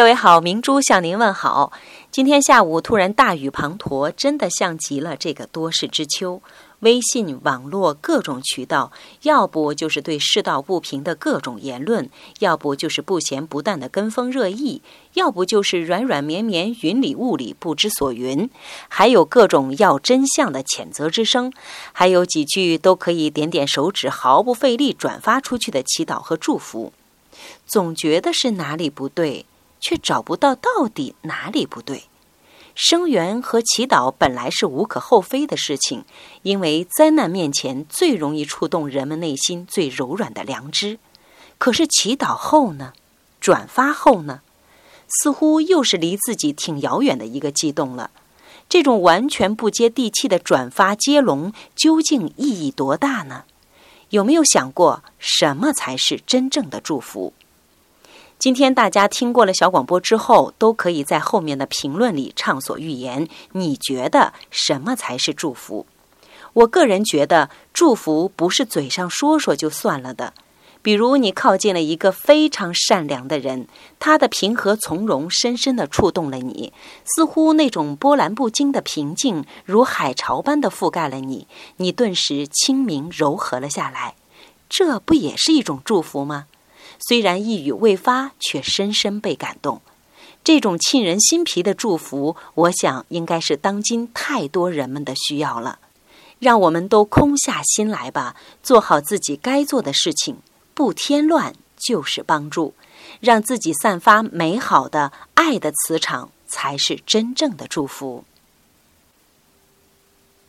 [0.00, 1.74] 各位好，明珠向您问好。
[2.10, 6.40] 今天下午突然大雨滂沱，真的像极了这个多事之秋。
[6.78, 8.92] 微信、网络各种渠道，
[9.24, 12.08] 要不就是对世道不平的各种言论，
[12.38, 14.80] 要不就是不咸不淡的跟风热议，
[15.12, 18.48] 要不就是软软绵绵、云里雾里、不知所云，
[18.88, 21.52] 还有各种要真相的谴责之声，
[21.92, 26.94] 还有几句都可以点点手指毫不费力转发出去的祈祷和祝福，
[27.66, 29.44] 总觉得是哪里不对。
[29.80, 32.04] 却找不到到底哪里不对。
[32.74, 36.04] 声援和祈祷本来是无可厚非的事情，
[36.42, 40.98] 因为灾难面前最容易触动人们内心最柔软的良知。
[41.58, 42.92] 可是祈祷后呢？
[43.40, 44.40] 转发后呢？
[45.08, 48.10] 似乎又是离自己挺遥远的一个悸动了。
[48.68, 53.44] 这种完全不接地气的转发接龙，究竟意义多大呢？
[54.10, 57.32] 有没有想过，什么才是真正的祝福？
[58.40, 63.28] 今天大家听过了小广播之后，都可以在后面的评论里畅所欲言。
[63.52, 65.84] 你觉得什么才是祝福？
[66.54, 70.32] 我个人觉得，祝福不是嘴上说说就算了的。
[70.80, 76.72] 比如你靠近了一个非常善良的人，他的平和从容深深的触动了你，
[77.04, 84.14] 似乎那种波澜不惊的平静如海潮般的覆盖了你，你顿时清明柔和了下来。
[84.70, 86.46] 这不也是一种祝福吗？
[87.08, 89.80] 虽然一语未发，却深深被感动。
[90.42, 95.78] 这种沁人心脾的祝福，我想应该是当今太多人们的需要了。
[96.38, 100.38] 让我们都空下心来吧，做好自己该做的事情，
[100.72, 102.72] 不添乱就是帮助，
[103.20, 108.24] 让自己散发美好的爱的磁场，才是真正的祝福。